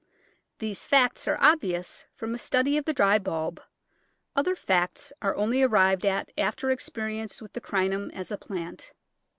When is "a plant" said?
8.31-8.93